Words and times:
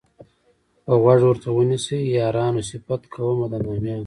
که 0.85 0.93
غوږ 1.01 1.21
ورته 1.27 1.47
ونیسئ 1.53 1.99
یارانو 2.17 2.61
صفت 2.69 3.01
کومه 3.13 3.45
د 3.51 3.53
نامیانو. 3.63 3.99